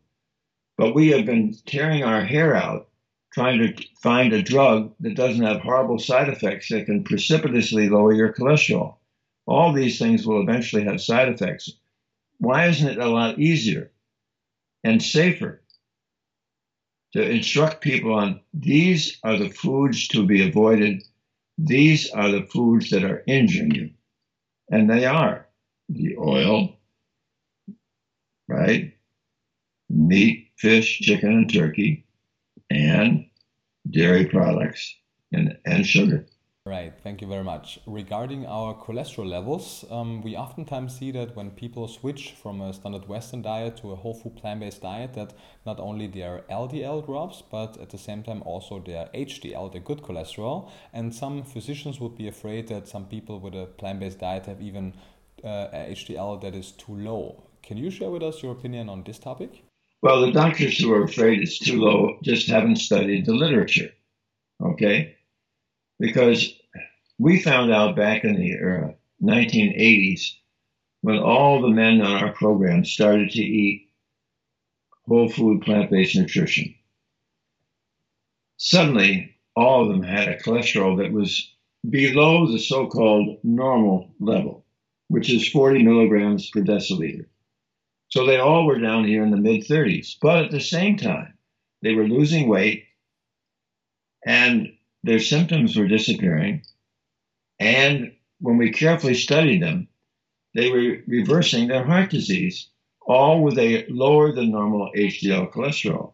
[0.77, 2.89] But we have been tearing our hair out
[3.33, 8.13] trying to find a drug that doesn't have horrible side effects that can precipitously lower
[8.13, 8.97] your cholesterol.
[9.47, 11.71] All these things will eventually have side effects.
[12.39, 13.93] Why isn't it a lot easier
[14.83, 15.60] and safer
[17.13, 21.03] to instruct people on these are the foods to be avoided?
[21.59, 23.91] These are the foods that are injuring you.
[24.71, 25.49] And they are
[25.89, 26.77] the oil,
[28.49, 28.95] right?
[29.89, 32.07] Meat, fish, chicken, and turkey,
[32.71, 33.27] and
[33.91, 34.95] dairy products
[35.33, 36.27] and, and sugar.
[36.67, 37.81] Right, thank you very much.
[37.87, 43.09] Regarding our cholesterol levels, um, we oftentimes see that when people switch from a standard
[43.09, 45.33] Western diet to a whole food plant based diet, that
[45.65, 50.03] not only their LDL drops, but at the same time also their HDL, the good
[50.03, 50.71] cholesterol.
[50.93, 54.61] And some physicians would be afraid that some people with a plant based diet have
[54.61, 54.93] even
[55.43, 57.43] uh, HDL that is too low.
[57.63, 59.65] Can you share with us your opinion on this topic?
[60.03, 63.93] Well, the doctors who are afraid it's too low just haven't studied the literature,
[64.63, 65.17] okay?
[66.01, 66.53] Because
[67.19, 70.23] we found out back in the uh, 1980s
[71.03, 73.91] when all the men on our program started to eat
[75.07, 76.75] whole food plant based nutrition.
[78.57, 81.53] Suddenly, all of them had a cholesterol that was
[81.89, 84.65] below the so called normal level,
[85.09, 87.27] which is 40 milligrams per deciliter.
[88.09, 90.17] So they all were down here in the mid 30s.
[90.21, 91.35] But at the same time,
[91.83, 92.85] they were losing weight
[94.25, 96.63] and their symptoms were disappearing.
[97.59, 99.89] And when we carefully studied them,
[100.55, 102.69] they were reversing their heart disease,
[103.03, 106.13] all with a lower than normal HDL cholesterol.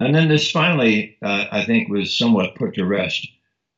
[0.00, 3.28] And then this finally, uh, I think, was somewhat put to rest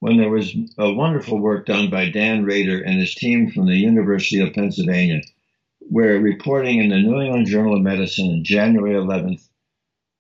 [0.01, 3.77] when there was a wonderful work done by Dan Rader and his team from the
[3.77, 5.23] University of Pennsylvania
[5.91, 9.47] we're reporting in the New England Journal of Medicine on January 11th,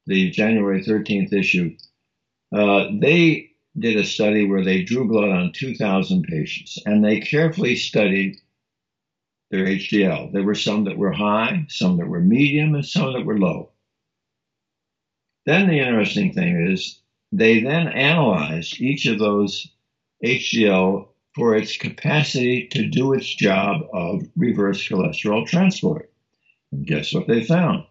[0.06, 1.76] the January 13th issue,
[2.54, 7.76] Uh, they did a study where they drew blood on 2,000 patients and they carefully
[7.76, 8.36] studied
[9.50, 10.32] their HDL.
[10.32, 13.70] There were some that were high, some that were medium, and some that were low.
[15.44, 19.68] Then the interesting thing is they then analyzed each of those
[20.24, 26.10] HDL for its capacity to do its job of reverse cholesterol transport.
[26.72, 27.84] And guess what they found?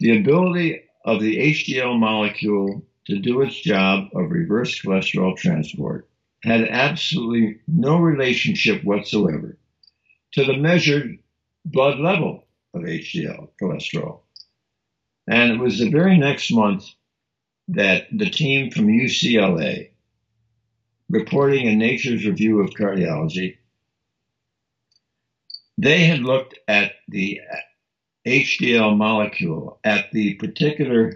[0.00, 6.08] The ability of the HDL molecule to do its job of reverse cholesterol transport
[6.42, 9.56] had absolutely no relationship whatsoever
[10.32, 11.18] to the measured
[11.64, 12.44] blood level
[12.74, 14.20] of HDL cholesterol.
[15.26, 16.84] And it was the very next month
[17.68, 19.90] that the team from UCLA,
[21.08, 23.56] reporting in Nature's Review of Cardiology,
[25.78, 27.40] they had looked at the
[28.26, 31.14] HDL molecule at the particular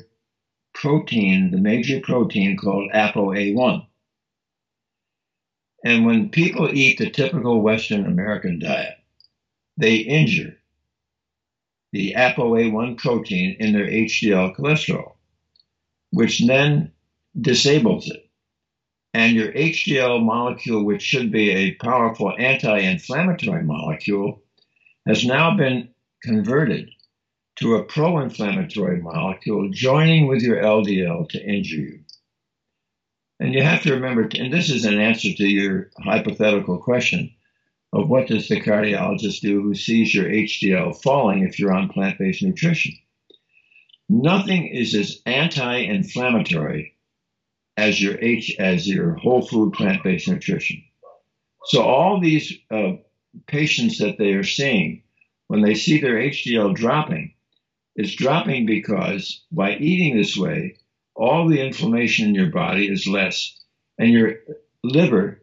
[0.74, 3.86] protein, the major protein called ApoA1.
[5.84, 8.96] And when people eat the typical Western American diet,
[9.76, 10.56] they injure
[11.92, 15.12] the ApoA1 protein in their HDL cholesterol,
[16.10, 16.92] which then
[17.38, 18.28] disables it.
[19.14, 24.42] And your HDL molecule, which should be a powerful anti inflammatory molecule,
[25.06, 25.90] has now been
[26.22, 26.90] converted
[27.56, 32.00] to a pro inflammatory molecule joining with your LDL to injure you.
[33.40, 37.34] And you have to remember, and this is an answer to your hypothetical question
[37.92, 42.18] of what does the cardiologist do who sees your HDL falling if you're on plant
[42.18, 42.94] based nutrition?
[44.08, 46.94] Nothing is as anti inflammatory
[47.76, 50.82] as your H as your whole food plant based nutrition.
[51.64, 52.92] So all these uh,
[53.46, 55.02] patients that they are seeing,
[55.48, 57.34] when they see their HDL dropping,
[57.94, 60.76] it's dropping because by eating this way,
[61.14, 63.58] all the inflammation in your body is less,
[63.98, 64.36] and your
[64.82, 65.42] liver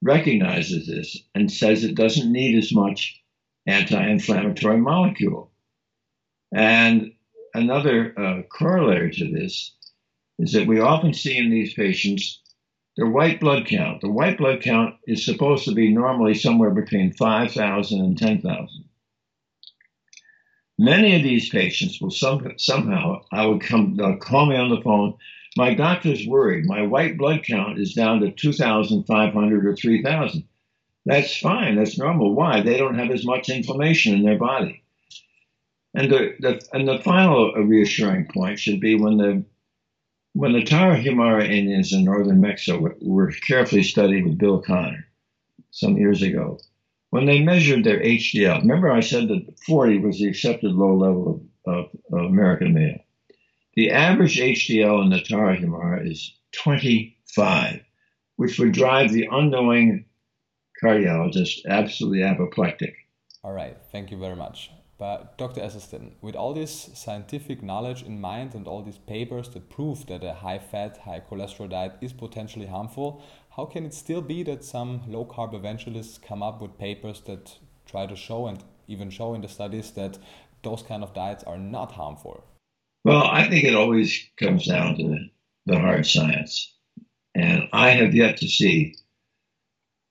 [0.00, 3.22] recognizes this and says it doesn't need as much
[3.66, 5.52] anti-inflammatory molecule.
[6.52, 7.12] And
[7.54, 9.74] another uh, corollary to this
[10.38, 12.40] is that we often see in these patients
[12.96, 14.00] their white blood count.
[14.00, 18.84] The white blood count is supposed to be normally somewhere between 5,000 and 10,000.
[20.82, 24.80] Many of these patients will some, somehow, I would come, they'll call me on the
[24.80, 25.14] phone.
[25.56, 26.66] My doctor's worried.
[26.66, 30.42] My white blood count is down to 2,500 or 3,000.
[31.06, 31.76] That's fine.
[31.76, 32.34] That's normal.
[32.34, 32.62] Why?
[32.62, 34.82] They don't have as much inflammation in their body.
[35.94, 39.44] And the, the and the final reassuring point should be when the
[40.32, 45.06] when the Tarahumara Indians in northern Mexico were, were carefully studied with Bill Connor
[45.70, 46.58] some years ago
[47.12, 51.44] when they measured their HDL, remember I said that 40 was the accepted low level
[51.66, 53.00] of, of, of American male.
[53.74, 57.80] The average HDL in the Tarahumara is 25,
[58.36, 60.06] which would drive the unknowing
[60.82, 62.94] cardiologist absolutely apoplectic.
[63.44, 64.70] All right, thank you very much.
[64.98, 65.60] But Dr.
[65.60, 70.24] Esselstyn, with all this scientific knowledge in mind and all these papers that prove that
[70.24, 73.20] a high fat, high cholesterol diet is potentially harmful,
[73.56, 77.58] how can it still be that some low carb evangelists come up with papers that
[77.84, 80.18] try to show and even show in the studies that
[80.62, 82.44] those kind of diets are not harmful?
[83.04, 85.26] Well, I think it always comes down to
[85.66, 86.74] the hard science.
[87.34, 88.96] And I have yet to see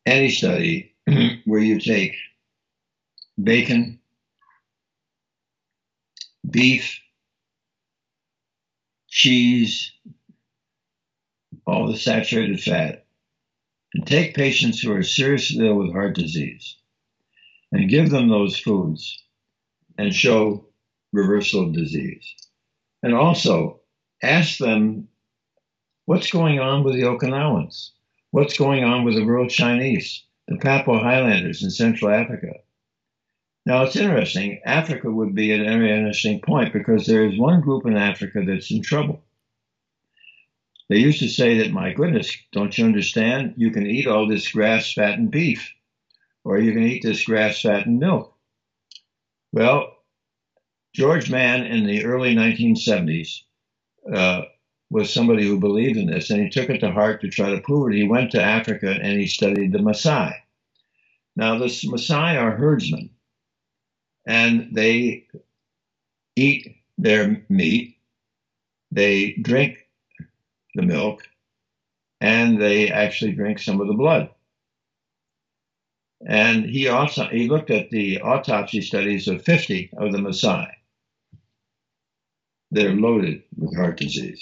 [0.05, 0.93] any study
[1.45, 2.15] where you take
[3.41, 3.99] bacon,
[6.47, 6.99] beef,
[9.07, 9.91] cheese,
[11.65, 13.05] all the saturated fat,
[13.93, 16.77] and take patients who are seriously ill with heart disease
[17.71, 19.23] and give them those foods
[19.97, 20.65] and show
[21.11, 22.33] reversal of disease.
[23.03, 23.81] And also
[24.21, 25.07] ask them
[26.05, 27.91] what's going on with the Okinawans?
[28.31, 32.53] What's going on with the rural Chinese, the Papua Highlanders in Central Africa?
[33.65, 34.61] Now it's interesting.
[34.65, 38.71] Africa would be a very interesting point because there is one group in Africa that's
[38.71, 39.23] in trouble.
[40.91, 43.53] They used to say that, my goodness, don't you understand?
[43.55, 45.73] You can eat all this grass fattened beef,
[46.43, 48.35] or you can eat this grass fattened milk.
[49.53, 49.95] Well,
[50.93, 53.43] George Mann in the early 1970s
[54.13, 54.41] uh,
[54.89, 57.61] was somebody who believed in this, and he took it to heart to try to
[57.61, 57.95] prove it.
[57.95, 60.33] He went to Africa and he studied the Maasai.
[61.37, 63.11] Now, the Maasai are herdsmen,
[64.27, 65.25] and they
[66.35, 67.95] eat their meat,
[68.91, 69.77] they drink
[70.75, 71.21] the milk,
[72.21, 74.29] and they actually drink some of the blood.
[76.25, 80.67] And he also he looked at the autopsy studies of 50 of the Maasai.
[82.71, 84.41] They're loaded with heart disease.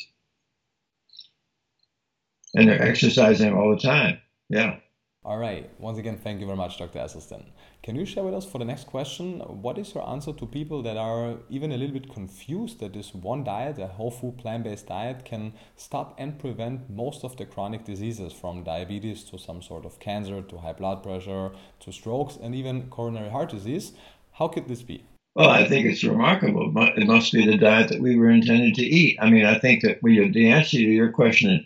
[2.55, 4.19] and they're exercising all the time.
[4.49, 4.77] Yeah.
[5.25, 5.69] All right.
[5.77, 6.97] Once again, thank you very much, Dr.
[6.97, 7.43] Esselstyn.
[7.83, 9.41] Can you share with us for the next question?
[9.41, 13.13] What is your answer to people that are even a little bit confused that this
[13.13, 17.45] one diet, a whole food plant based diet, can stop and prevent most of the
[17.45, 21.51] chronic diseases from diabetes to some sort of cancer to high blood pressure
[21.81, 23.91] to strokes and even coronary heart disease?
[24.31, 25.03] How could this be?
[25.35, 26.71] Well, I think it's remarkable.
[26.95, 29.17] It must be the diet that we were intended to eat.
[29.21, 31.65] I mean, I think that we, the answer to your question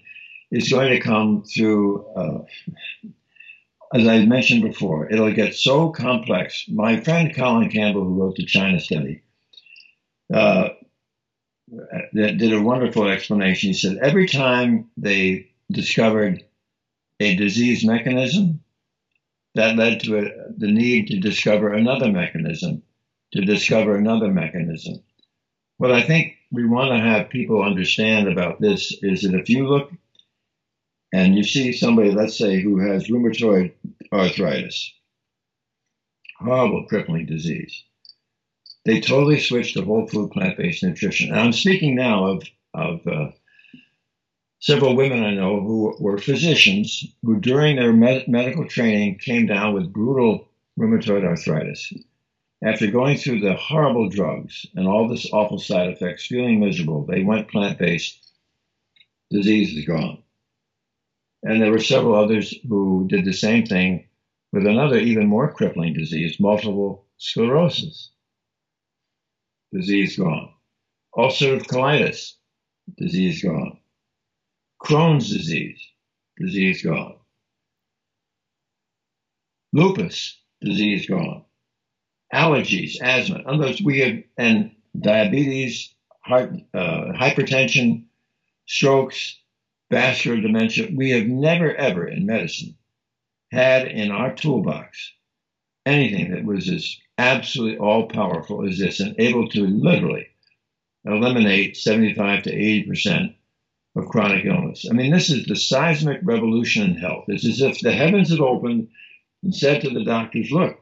[0.49, 2.04] is going to come through.
[2.16, 2.39] Uh,
[3.94, 6.66] as I mentioned before, it'll get so complex.
[6.68, 9.22] My friend Colin Campbell, who wrote the China study,
[10.34, 10.70] uh,
[12.14, 13.70] did a wonderful explanation.
[13.70, 16.44] He said every time they discovered
[17.20, 18.62] a disease mechanism,
[19.56, 22.82] that led to a, the need to discover another mechanism,
[23.34, 25.04] to discover another mechanism.
[25.78, 29.68] What I think we want to have people understand about this is that if you
[29.68, 29.91] look
[31.14, 33.72] and you see somebody, let's say, who has rheumatoid
[34.11, 34.91] arthritis,
[36.39, 37.84] horrible crippling disease,
[38.84, 41.30] they totally switch to whole food plant based nutrition.
[41.30, 42.43] And I'm speaking now of,
[42.74, 43.30] of uh,
[44.59, 49.76] several women I know who were physicians who, during their med- medical training, came down
[49.76, 50.49] with brutal
[50.80, 51.93] rheumatoid arthritis.
[52.64, 57.22] After going through the horrible drugs and all this awful side effects, feeling miserable, they
[57.22, 58.18] went plant based.
[59.30, 60.24] Disease is gone.
[61.44, 64.08] And there were several others who did the same thing
[64.54, 68.12] with another even more crippling disease, multiple sclerosis.
[69.74, 70.54] Disease gone.
[71.16, 72.34] Ulcerative colitis,
[72.98, 73.78] disease gone.
[74.82, 75.80] Crohn's disease,
[76.39, 77.18] disease gone.
[79.74, 81.44] Lupus, disease gone.
[82.34, 88.06] Allergies, asthma, others we have, and diabetes, heart, uh, hypertension,
[88.68, 89.38] strokes,
[89.94, 92.76] vascular dementia, we have never ever in medicine
[93.52, 95.14] had in our toolbox
[95.86, 100.28] anything that was as absolutely all powerful as this and able to literally
[101.06, 103.36] eliminate 75 to 80 percent
[103.96, 104.88] of chronic illness.
[104.89, 107.26] I mean, this is the seismic revolution in health.
[107.28, 108.88] It's as if the heavens had opened
[109.44, 110.80] and said to the doctors, look,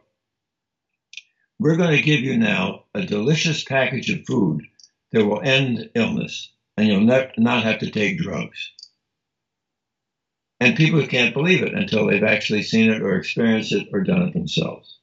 [1.59, 4.63] we're going to give you now a delicious package of food
[5.11, 8.71] that will end illness, and you'll not have to take drugs.
[10.61, 14.21] And people can't believe it until they've actually seen it or experienced it or done
[14.21, 14.99] it themselves.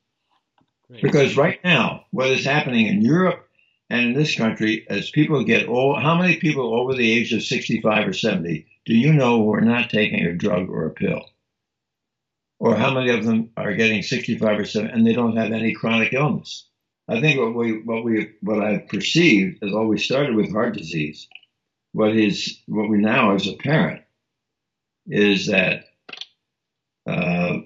[0.87, 1.03] Great.
[1.03, 3.45] Because right now, what is happening in Europe
[3.91, 7.43] and in this country, as people get old, how many people over the age of
[7.43, 11.25] 65 or 70 do you know who are not taking a drug or a pill?
[12.61, 15.75] Or how many of them are getting 65 or 70 and they don't have any
[15.75, 16.69] chronic illness?
[17.09, 21.27] I think what we, what we, what I've perceived has always started with heart disease.
[21.91, 24.03] What is, what we now is apparent
[25.09, 25.85] is that
[27.07, 27.59] uh,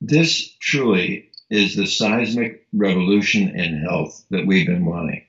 [0.00, 5.24] this truly is the seismic revolution in health that we've been wanting.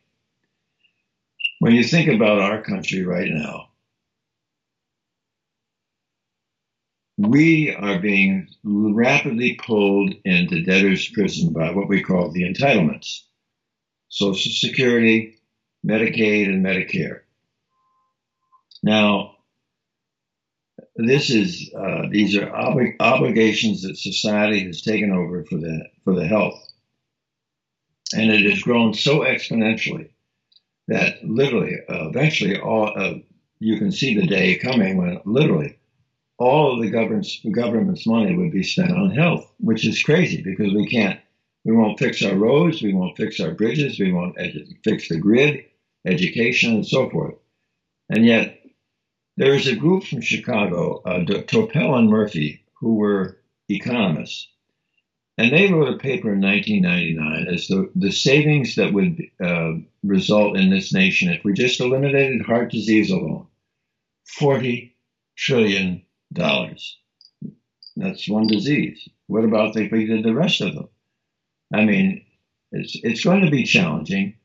[1.59, 3.69] When you think about our country right now,
[7.17, 13.21] we are being rapidly pulled into debtor's prison by what we call the entitlements
[14.09, 15.37] Social Security,
[15.85, 17.21] Medicaid, and Medicare.
[18.83, 19.34] Now,
[20.95, 26.15] this is uh, these are ob- obligations that society has taken over for the for
[26.15, 26.61] the health,
[28.13, 30.09] and it has grown so exponentially
[30.87, 33.15] that literally, uh, eventually, all uh,
[33.59, 35.77] you can see the day coming when literally
[36.37, 40.73] all of the government's government's money would be spent on health, which is crazy because
[40.73, 41.19] we can't,
[41.63, 45.17] we won't fix our roads, we won't fix our bridges, we won't edu- fix the
[45.17, 45.65] grid,
[46.05, 47.35] education, and so forth,
[48.09, 48.59] and yet
[49.37, 53.37] there is a group from Chicago, uh, Topel and Murphy, who were
[53.69, 54.47] economists,
[55.37, 59.73] and they wrote a paper in 1999 as the, the savings that would uh,
[60.03, 63.47] result in this nation if we just eliminated heart disease alone
[64.25, 64.95] 40
[65.35, 66.97] trillion dollars.
[67.97, 69.07] That's one disease.
[69.27, 70.89] What about if we did the rest of them?
[71.73, 72.25] I mean,
[72.71, 74.35] it's, it's going to be challenging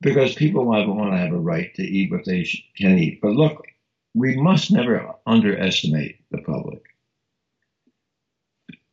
[0.00, 3.20] because people want to have a right to eat what they can eat.
[3.20, 3.66] But look,
[4.14, 6.82] we must never underestimate the public.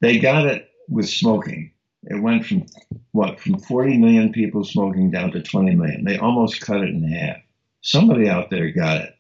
[0.02, 1.72] They got it with smoking.
[2.04, 2.66] It went from
[3.12, 6.04] what from 40 million people smoking down to 20 million.
[6.04, 7.38] They almost cut it in half.
[7.82, 9.16] Somebody out there got it.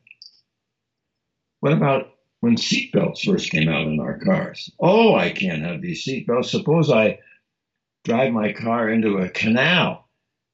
[1.59, 4.71] What about when seatbelts first came out in our cars?
[4.79, 6.45] Oh, I can't have these seatbelts.
[6.45, 7.19] Suppose I
[8.03, 10.07] drive my car into a canal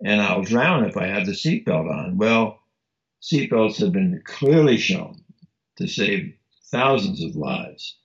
[0.04, 2.18] and I'll drown if I have the seatbelt on.
[2.18, 2.60] Well,
[3.22, 5.24] seatbelts have been clearly shown
[5.78, 6.34] to save
[6.72, 7.98] thousands of lives.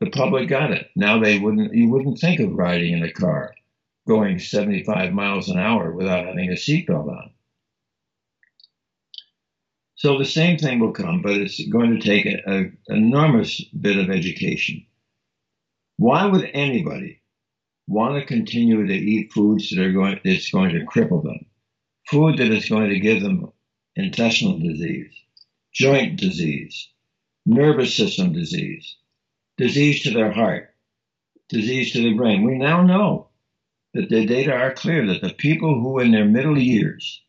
[0.00, 0.90] The public got it.
[0.96, 3.54] Now they wouldn't you wouldn't think of riding in a car
[4.06, 7.30] going 75 miles an hour without having a seatbelt on.
[9.96, 14.10] So the same thing will come, but it's going to take an enormous bit of
[14.10, 14.84] education.
[15.96, 17.22] Why would anybody
[17.86, 21.46] want to continue to eat foods that are going that's going to cripple them?
[22.10, 23.50] Food that is going to give them
[23.96, 25.14] intestinal disease,
[25.72, 26.88] joint disease,
[27.46, 28.96] nervous system disease,
[29.56, 30.74] disease to their heart,
[31.48, 32.42] disease to the brain.
[32.42, 33.28] We now know
[33.92, 37.22] that the data are clear that the people who in their middle years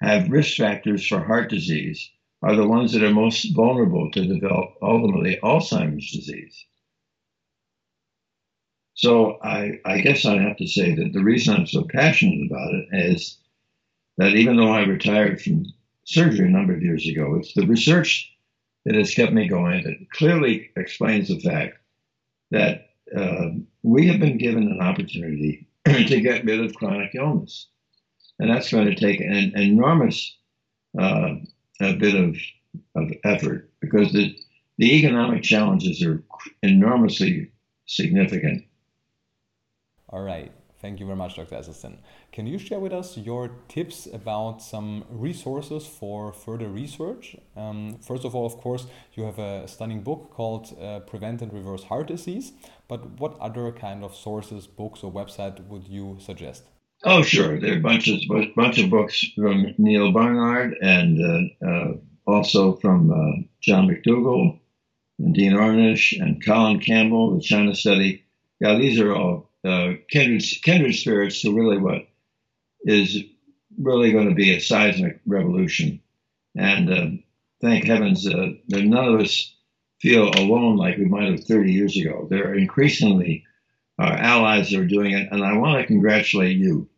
[0.00, 2.10] have risk factors for heart disease
[2.42, 6.64] are the ones that are most vulnerable to develop ultimately Alzheimer's disease.
[8.94, 12.74] So I, I guess I have to say that the reason I'm so passionate about
[12.74, 13.38] it is
[14.16, 15.66] that even though I retired from
[16.04, 18.32] surgery a number of years ago, it's the research
[18.84, 21.76] that has kept me going that clearly explains the fact
[22.50, 23.50] that uh,
[23.82, 27.68] we have been given an opportunity to get rid of chronic illness.
[28.38, 30.36] And that's going to take an enormous
[30.98, 31.34] uh,
[31.80, 32.36] bit of,
[32.94, 34.36] of effort because the,
[34.78, 36.22] the economic challenges are
[36.62, 37.50] enormously
[37.86, 38.64] significant.
[40.10, 40.52] All right.
[40.80, 41.56] Thank you very much, Dr.
[41.56, 41.96] Esselstyn.
[42.30, 47.34] Can you share with us your tips about some resources for further research?
[47.56, 51.52] Um, first of all, of course, you have a stunning book called uh, Prevent and
[51.52, 52.52] Reverse Heart Disease,
[52.86, 56.62] but what other kind of sources, books, or website would you suggest?
[57.04, 57.58] Oh, sure.
[57.58, 58.20] There are a bunch of,
[58.54, 61.18] bunch of books from Neal Barnard and
[61.62, 61.92] uh, uh,
[62.24, 64.60] also from uh, John McDougall
[65.18, 68.24] and Dean Ornish and Colin Campbell, the China Study.
[68.60, 69.47] Yeah, these are all
[70.10, 72.08] kindred, kindred spirits to really what
[72.82, 73.18] is
[73.78, 76.00] really going to be a seismic revolution.
[76.56, 77.22] And uh,
[77.60, 79.54] thank heavens uh, that none of us
[80.00, 82.26] feel alone like we might have 30 years ago.
[82.30, 83.44] There are increasingly
[83.98, 86.88] our allies that are doing it, and I want to congratulate you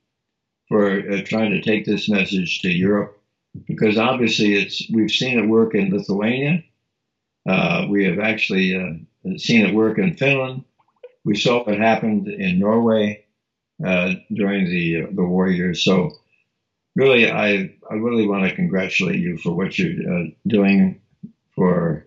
[0.68, 3.20] for uh, trying to take this message to Europe
[3.66, 6.62] because obviously it's we've seen it work in Lithuania.
[7.48, 10.64] Uh, we have actually uh, seen it work in Finland.
[11.24, 13.24] We saw what happened in Norway
[13.84, 15.84] uh, during the the war years.
[15.84, 16.12] So,
[16.96, 21.00] really, I I really want to congratulate you for what you're uh, doing
[21.54, 22.06] for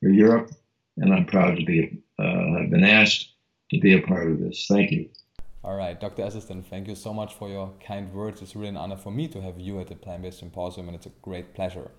[0.00, 0.50] for Europe,
[0.96, 3.32] and I'm proud to be uh, have been asked
[3.70, 4.66] to be a part of this.
[4.68, 5.08] Thank you.
[5.64, 6.22] All right, Dr.
[6.22, 8.40] Esselstyn, thank you so much for your kind words.
[8.40, 10.94] It's really an honor for me to have you at the Plant Based Symposium, and
[10.94, 11.90] it's a great pleasure.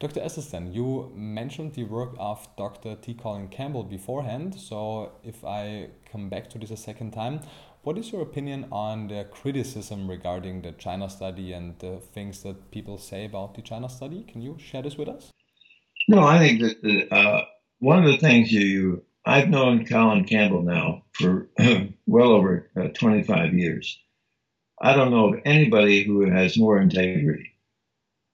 [0.00, 0.20] Dr.
[0.20, 2.96] Esselstyn, you mentioned the work of Dr.
[2.96, 3.12] T.
[3.12, 4.54] Colin Campbell beforehand.
[4.54, 7.40] So, if I come back to this a second time,
[7.82, 12.70] what is your opinion on the criticism regarding the China study and the things that
[12.70, 14.22] people say about the China study?
[14.22, 15.32] Can you share this with us?
[16.08, 17.42] No, I think that uh,
[17.80, 21.50] one of the things you, I've known Colin Campbell now for
[22.06, 23.98] well over uh, 25 years.
[24.80, 27.50] I don't know of anybody who has more integrity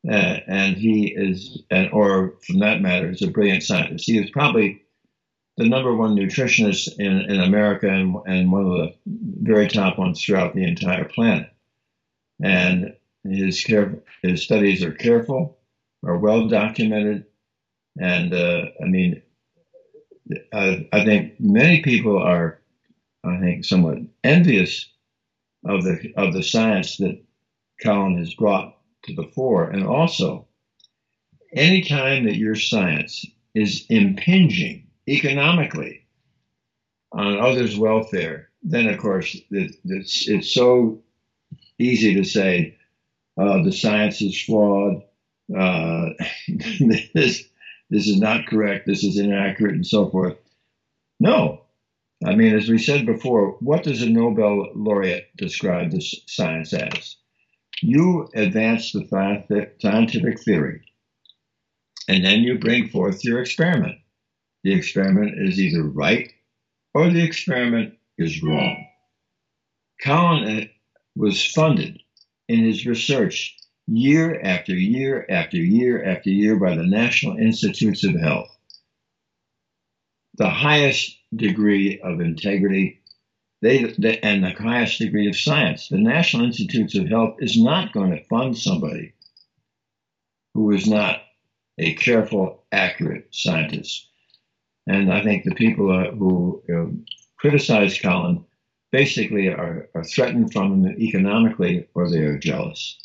[0.09, 4.07] uh, and he is, and, or from that matter, is a brilliant scientist.
[4.07, 4.82] He is probably
[5.57, 10.22] the number one nutritionist in, in America and, and one of the very top ones
[10.22, 11.50] throughout the entire planet.
[12.42, 12.94] And
[13.24, 15.59] his care, his studies are careful,
[16.04, 17.24] are well documented,
[17.98, 19.22] and uh, I mean,
[20.52, 22.61] I, I think many people are,
[23.24, 24.88] I think, somewhat envious
[25.64, 27.20] of the of the science that
[27.82, 28.76] Colin has brought
[29.07, 29.70] to the fore.
[29.70, 30.46] And also,
[31.52, 36.07] anytime that your science is impinging economically
[37.12, 41.02] on others' welfare, then of course it, it's, it's so
[41.78, 42.76] easy to say
[43.38, 45.02] uh, the science is flawed,
[45.57, 46.11] uh,
[46.48, 47.44] this,
[47.90, 50.36] this is not correct, this is inaccurate, and so forth.
[51.20, 51.62] No.
[52.24, 57.16] I mean, as we said before, what does a Nobel laureate describe this science as?
[57.83, 60.83] You advance the scientific theory,
[62.09, 63.99] and then you bring forth your experiment.
[64.64, 66.33] The experiment is either right
[66.95, 68.87] or the experiment is wrong.
[70.03, 70.64] Colin uh,
[71.14, 72.01] was funded
[72.49, 73.57] in his research
[73.87, 78.49] year after year after year after year by the National Institutes of Health.
[80.37, 83.01] The highest degree of integrity
[83.62, 85.88] they, they, and the highest degree of science.
[85.88, 89.14] The National Institutes of Health is not going to fund somebody
[90.54, 91.20] who is not
[91.78, 94.09] a careful, accurate scientist.
[94.86, 98.44] And I think the people uh, who uh, criticize Colin
[98.92, 102.98] basically are, are threatened from him economically or they are jealous.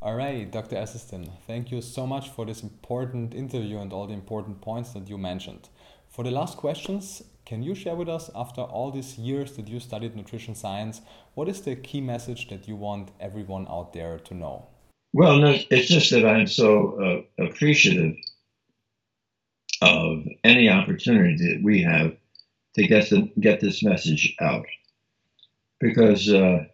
[0.00, 0.76] All right, Dr.
[0.76, 5.08] Esselstyn, thank you so much for this important interview and all the important points that
[5.08, 5.68] you mentioned.
[6.08, 9.80] For the last questions, can you share with us, after all these years that you
[9.80, 11.00] studied nutrition science,
[11.34, 14.66] what is the key message that you want everyone out there to know?
[15.14, 16.68] Well, it's just that I'm so
[17.38, 18.16] uh, appreciative
[19.80, 22.14] of any opportunity that we have
[22.74, 24.66] to get the, get this message out,
[25.80, 26.66] because uh,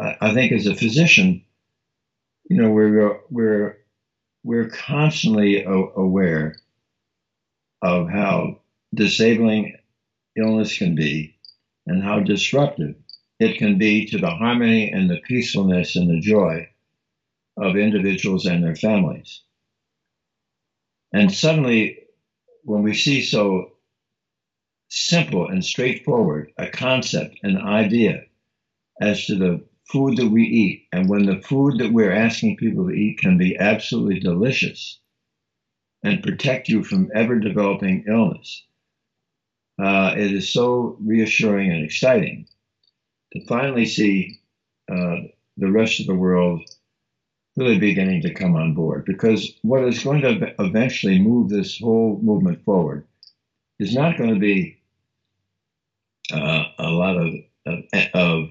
[0.00, 1.44] I, I think as a physician,
[2.48, 3.78] you know, we're we're
[4.42, 6.56] we're constantly aware
[7.82, 8.58] of how
[8.94, 9.76] disabling
[10.36, 11.36] illness can be
[11.86, 12.96] and how disruptive
[13.38, 16.68] it can be to the harmony and the peacefulness and the joy
[17.56, 19.42] of individuals and their families.
[21.12, 21.98] And suddenly,
[22.64, 23.72] when we see so
[24.88, 28.22] simple and straightforward a concept, an idea
[29.00, 32.86] as to the food that we eat, and when the food that we're asking people
[32.86, 35.00] to eat can be absolutely delicious
[36.04, 38.64] and protect you from ever developing illness,
[39.80, 42.46] uh, it is so reassuring and exciting
[43.32, 44.40] to finally see
[44.90, 45.16] uh,
[45.56, 46.62] the rest of the world
[47.56, 49.04] really beginning to come on board.
[49.04, 53.06] Because what is going to eventually move this whole movement forward
[53.78, 54.78] is not going to be
[56.32, 57.34] uh, a lot of,
[57.66, 57.78] of,
[58.14, 58.50] of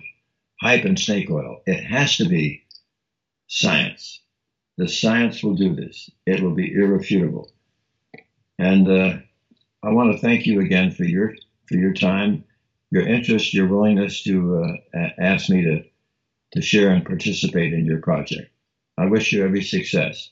[0.61, 1.61] hype and snake oil.
[1.65, 2.63] It has to be
[3.47, 4.21] science.
[4.77, 6.09] The science will do this.
[6.25, 7.51] It will be irrefutable.
[8.57, 9.17] And uh,
[9.81, 11.33] I want to thank you again for your
[11.67, 12.43] for your time,
[12.91, 14.63] your interest, your willingness to
[14.93, 15.83] uh, ask me to
[16.53, 18.51] to share and participate in your project.
[18.97, 20.31] I wish you every success.